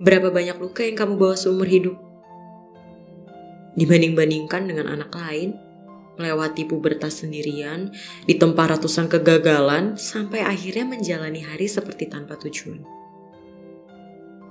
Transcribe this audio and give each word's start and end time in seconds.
Berapa 0.00 0.32
banyak 0.32 0.56
luka 0.56 0.80
yang 0.80 0.96
kamu 0.96 1.20
bawa 1.20 1.36
seumur 1.36 1.68
hidup? 1.68 1.92
Dibanding-bandingkan 3.76 4.64
dengan 4.64 4.88
anak 4.88 5.12
lain, 5.12 5.60
melewati 6.16 6.64
pubertas 6.64 7.20
sendirian, 7.20 7.92
ditempa 8.24 8.64
ratusan 8.64 9.12
kegagalan, 9.12 10.00
sampai 10.00 10.40
akhirnya 10.40 10.88
menjalani 10.88 11.44
hari 11.44 11.68
seperti 11.68 12.08
tanpa 12.08 12.40
tujuan. 12.40 12.80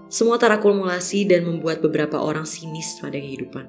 Semua 0.06 0.38
terakumulasi 0.38 1.26
dan 1.26 1.50
membuat 1.50 1.82
beberapa 1.82 2.22
orang 2.22 2.46
sinis 2.46 3.02
pada 3.02 3.18
kehidupan. 3.18 3.66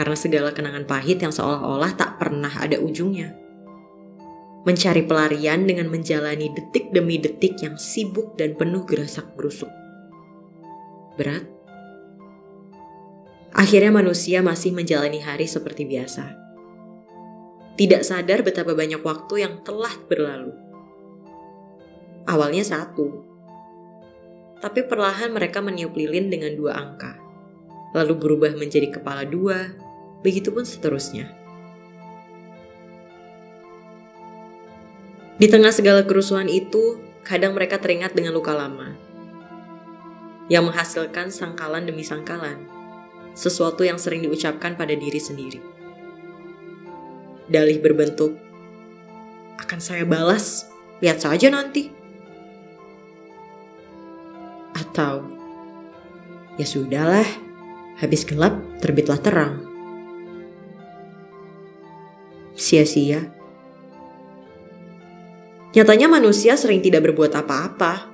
Karena 0.00 0.16
segala 0.16 0.56
kenangan 0.56 0.88
pahit 0.88 1.20
yang 1.20 1.36
seolah-olah 1.36 1.92
tak 2.00 2.16
pernah 2.16 2.52
ada 2.56 2.80
ujungnya. 2.80 3.36
Mencari 4.64 5.04
pelarian 5.04 5.68
dengan 5.68 5.92
menjalani 5.92 6.48
detik 6.48 6.96
demi 6.96 7.20
detik 7.20 7.60
yang 7.60 7.76
sibuk 7.76 8.40
dan 8.40 8.56
penuh 8.56 8.88
gerasak 8.88 9.36
gerusuk. 9.36 9.81
Berat? 11.16 11.44
Akhirnya 13.52 13.92
manusia 13.92 14.40
masih 14.40 14.72
menjalani 14.72 15.20
hari 15.20 15.44
seperti 15.44 15.84
biasa. 15.84 16.40
Tidak 17.76 18.00
sadar 18.00 18.40
betapa 18.40 18.72
banyak 18.72 19.04
waktu 19.04 19.44
yang 19.44 19.60
telah 19.60 19.92
berlalu. 20.08 20.56
Awalnya 22.24 22.64
satu, 22.64 23.32
tapi 24.62 24.86
perlahan 24.86 25.34
mereka 25.34 25.58
meniup 25.58 25.90
lilin 25.98 26.30
dengan 26.30 26.54
dua 26.54 26.78
angka, 26.78 27.18
lalu 27.98 28.14
berubah 28.14 28.54
menjadi 28.54 28.94
kepala 28.94 29.26
dua, 29.26 29.74
begitupun 30.22 30.62
seterusnya. 30.62 31.34
Di 35.36 35.50
tengah 35.50 35.74
segala 35.74 36.06
kerusuhan 36.06 36.46
itu, 36.46 37.02
kadang 37.26 37.58
mereka 37.58 37.82
teringat 37.82 38.14
dengan 38.14 38.38
luka 38.38 38.54
lama, 38.54 38.94
yang 40.50 40.66
menghasilkan 40.66 41.30
sangkalan 41.30 41.86
demi 41.86 42.02
sangkalan, 42.02 42.66
sesuatu 43.36 43.86
yang 43.86 44.00
sering 44.00 44.26
diucapkan 44.26 44.74
pada 44.74 44.94
diri 44.96 45.20
sendiri. 45.20 45.60
Dalih 47.46 47.78
berbentuk, 47.82 48.38
akan 49.60 49.78
saya 49.78 50.02
balas, 50.02 50.66
lihat 51.04 51.22
saja 51.22 51.50
nanti. 51.52 51.90
Atau, 54.72 55.28
ya 56.56 56.66
sudahlah, 56.66 57.26
habis 58.00 58.24
gelap 58.26 58.56
terbitlah 58.82 59.20
terang. 59.20 59.64
Sia-sia. 62.52 63.32
Nyatanya 65.72 66.04
manusia 66.12 66.52
sering 66.60 66.84
tidak 66.84 67.08
berbuat 67.08 67.32
apa-apa. 67.32 68.11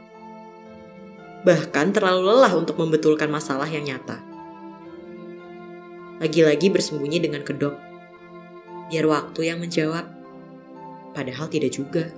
Bahkan 1.47 1.95
terlalu 1.95 2.35
lelah 2.35 2.53
untuk 2.59 2.79
membetulkan 2.79 3.31
masalah 3.31 3.71
yang 3.71 3.87
nyata. 3.87 4.19
Lagi-lagi 6.19 6.67
bersembunyi 6.75 7.23
dengan 7.23 7.47
kedok. 7.47 7.79
Biar 8.91 9.07
waktu 9.07 9.55
yang 9.55 9.63
menjawab. 9.63 10.07
Padahal 11.15 11.47
tidak 11.47 11.71
juga. 11.75 12.11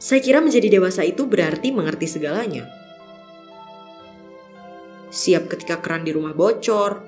Saya 0.00 0.24
kira 0.24 0.40
menjadi 0.40 0.80
dewasa 0.80 1.04
itu 1.04 1.28
berarti 1.28 1.68
mengerti 1.76 2.08
segalanya. 2.08 2.64
Siap 5.12 5.52
ketika 5.52 5.76
keran 5.84 6.08
di 6.08 6.16
rumah 6.16 6.32
bocor, 6.32 7.04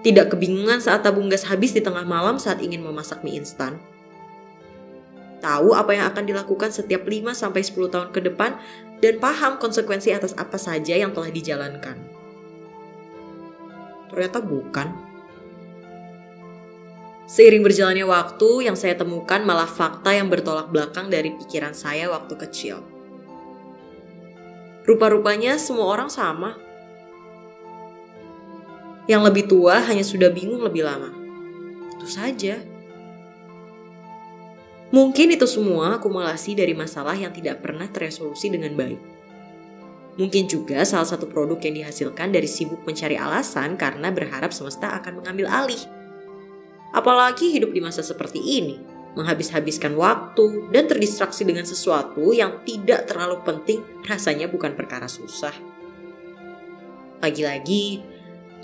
tidak 0.00 0.32
kebingungan 0.32 0.80
saat 0.80 1.04
tabung 1.04 1.28
gas 1.28 1.44
habis 1.44 1.76
di 1.76 1.84
tengah 1.84 2.08
malam 2.08 2.40
saat 2.40 2.64
ingin 2.64 2.80
memasak 2.80 3.20
mie 3.20 3.36
instan. 3.36 3.76
Tahu 5.38 5.70
apa 5.70 5.94
yang 5.94 6.10
akan 6.10 6.24
dilakukan 6.26 6.74
setiap 6.74 7.06
5-10 7.06 7.94
tahun 7.94 8.08
ke 8.10 8.20
depan 8.26 8.58
dan 8.98 9.22
paham 9.22 9.62
konsekuensi 9.62 10.10
atas 10.10 10.34
apa 10.34 10.58
saja 10.58 10.98
yang 10.98 11.14
telah 11.14 11.30
dijalankan. 11.30 11.96
Ternyata 14.10 14.38
bukan. 14.42 14.88
Seiring 17.28 17.60
berjalannya 17.60 18.08
waktu, 18.08 18.66
yang 18.66 18.74
saya 18.74 18.96
temukan 18.96 19.44
malah 19.44 19.68
fakta 19.68 20.16
yang 20.16 20.32
bertolak 20.32 20.72
belakang 20.72 21.12
dari 21.12 21.36
pikiran 21.36 21.76
saya 21.76 22.08
waktu 22.08 22.34
kecil. 22.40 22.80
Rupa-rupanya 24.88 25.60
semua 25.60 25.92
orang 25.92 26.08
sama. 26.08 26.56
Yang 29.04 29.22
lebih 29.28 29.44
tua 29.44 29.84
hanya 29.84 30.00
sudah 30.00 30.32
bingung 30.32 30.64
lebih 30.64 30.88
lama. 30.88 31.12
Itu 32.00 32.08
saja. 32.08 32.77
Mungkin 34.88 35.36
itu 35.36 35.44
semua 35.44 36.00
akumulasi 36.00 36.56
dari 36.56 36.72
masalah 36.72 37.12
yang 37.12 37.32
tidak 37.34 37.60
pernah 37.60 37.84
teresolusi 37.88 38.48
dengan 38.48 38.72
baik. 38.72 39.00
Mungkin 40.16 40.50
juga 40.50 40.82
salah 40.82 41.06
satu 41.06 41.30
produk 41.30 41.60
yang 41.62 41.84
dihasilkan 41.84 42.34
dari 42.34 42.48
sibuk 42.48 42.82
mencari 42.82 43.14
alasan 43.14 43.78
karena 43.78 44.10
berharap 44.10 44.50
semesta 44.50 44.96
akan 44.98 45.22
mengambil 45.22 45.46
alih 45.46 45.98
Apalagi 46.88 47.52
hidup 47.52 47.76
di 47.76 47.84
masa 47.84 48.00
seperti 48.00 48.40
ini, 48.40 48.80
menghabis-habiskan 49.12 49.92
waktu 49.92 50.72
dan 50.72 50.88
terdistraksi 50.88 51.44
dengan 51.44 51.68
sesuatu 51.68 52.32
yang 52.32 52.64
tidak 52.64 53.04
terlalu 53.04 53.44
penting 53.44 53.84
rasanya 54.08 54.48
bukan 54.48 54.72
perkara 54.72 55.04
susah. 55.04 55.52
Lagi-lagi, 57.20 58.00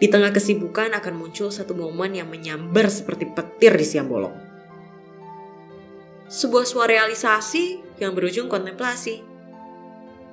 di 0.01 0.07
tengah 0.09 0.33
kesibukan 0.33 0.95
akan 0.97 1.15
muncul 1.21 1.53
satu 1.53 1.77
momen 1.77 2.17
yang 2.17 2.29
menyambar 2.31 2.89
seperti 2.89 3.29
petir 3.29 3.77
di 3.77 3.87
siang 3.87 4.09
bolong. 4.09 4.35
Sebuah 6.27 6.65
suara 6.65 6.99
realisasi 6.99 7.99
yang 8.01 8.17
berujung 8.17 8.49
kontemplasi. 8.49 9.23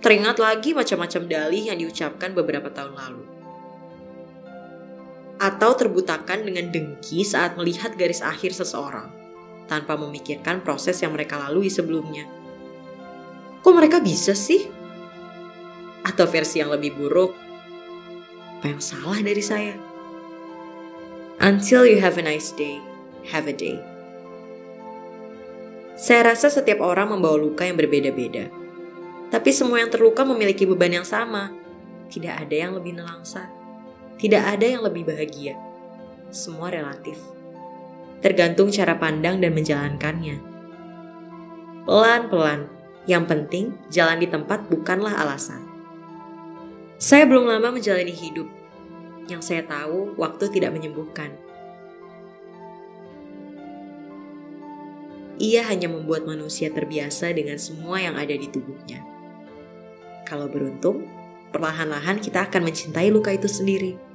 Teringat 0.01 0.41
lagi 0.41 0.73
macam-macam 0.73 1.29
dalih 1.29 1.69
yang 1.69 1.77
diucapkan 1.77 2.33
beberapa 2.33 2.73
tahun 2.73 2.97
lalu 2.97 3.31
atau 5.41 5.73
terbutakan 5.73 6.45
dengan 6.45 6.69
dengki 6.69 7.25
saat 7.25 7.57
melihat 7.57 7.97
garis 7.97 8.21
akhir 8.21 8.53
seseorang, 8.53 9.09
tanpa 9.65 9.97
memikirkan 9.97 10.61
proses 10.61 11.01
yang 11.01 11.17
mereka 11.17 11.41
lalui 11.41 11.65
sebelumnya. 11.65 12.29
Kok 13.65 13.73
mereka 13.73 13.97
bisa 13.97 14.37
sih? 14.37 14.69
Atau 16.05 16.29
versi 16.29 16.61
yang 16.61 16.69
lebih 16.69 16.93
buruk, 16.93 17.33
apa 18.61 18.69
yang 18.69 18.81
salah 18.81 19.17
dari 19.17 19.41
saya? 19.41 19.73
Until 21.41 21.89
you 21.89 21.97
have 21.97 22.21
a 22.21 22.25
nice 22.25 22.53
day, 22.53 22.77
have 23.25 23.49
a 23.49 23.53
day. 23.53 23.81
Saya 26.01 26.33
rasa 26.33 26.49
setiap 26.49 26.81
orang 26.81 27.13
membawa 27.13 27.37
luka 27.37 27.61
yang 27.61 27.77
berbeda-beda. 27.77 28.49
Tapi 29.29 29.53
semua 29.53 29.85
yang 29.85 29.93
terluka 29.93 30.25
memiliki 30.25 30.65
beban 30.65 30.89
yang 30.89 31.05
sama. 31.05 31.53
Tidak 32.09 32.41
ada 32.41 32.55
yang 32.57 32.73
lebih 32.73 32.97
nelangsa. 32.97 33.45
Tidak 34.17 34.41
ada 34.41 34.65
yang 34.65 34.81
lebih 34.81 35.05
bahagia. 35.05 35.53
Semua 36.33 36.73
relatif. 36.73 37.21
Tergantung 38.17 38.73
cara 38.73 38.97
pandang 38.97 39.37
dan 39.45 39.53
menjalankannya. 39.53 40.41
Pelan-pelan. 41.85 42.65
Yang 43.05 43.23
penting, 43.29 43.65
jalan 43.93 44.17
di 44.17 44.25
tempat 44.25 44.73
bukanlah 44.73 45.21
alasan. 45.21 45.61
Saya 46.97 47.29
belum 47.29 47.45
lama 47.45 47.77
menjalani 47.77 48.13
hidup. 48.13 48.49
Yang 49.29 49.53
saya 49.53 49.69
tahu, 49.69 50.17
waktu 50.17 50.49
tidak 50.49 50.73
menyembuhkan. 50.73 51.50
Ia 55.41 55.65
hanya 55.65 55.89
membuat 55.89 56.29
manusia 56.29 56.69
terbiasa 56.69 57.33
dengan 57.33 57.57
semua 57.57 57.97
yang 57.97 58.13
ada 58.13 58.37
di 58.37 58.45
tubuhnya. 58.45 59.01
Kalau 60.29 60.45
beruntung, 60.45 61.09
perlahan-lahan 61.49 62.21
kita 62.21 62.45
akan 62.45 62.69
mencintai 62.69 63.09
luka 63.09 63.33
itu 63.33 63.49
sendiri 63.49 64.11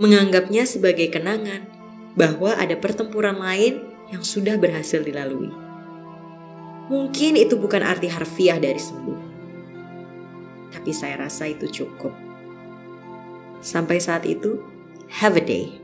menganggapnya 0.00 0.64
sebagai 0.64 1.12
kenangan 1.12 1.68
bahwa 2.16 2.56
ada 2.56 2.72
pertempuran 2.72 3.36
lain 3.36 3.84
yang 4.08 4.24
sudah 4.24 4.56
berhasil 4.56 5.04
dilalui. 5.04 5.52
Mungkin 6.88 7.36
itu 7.36 7.54
bukan 7.60 7.84
arti 7.84 8.08
harfiah 8.08 8.56
dari 8.56 8.80
sembuh, 8.80 9.20
tapi 10.72 10.90
saya 10.90 11.20
rasa 11.28 11.52
itu 11.52 11.68
cukup. 11.68 12.16
Sampai 13.60 14.00
saat 14.00 14.24
itu, 14.24 14.58
have 15.20 15.36
a 15.36 15.44
day. 15.44 15.78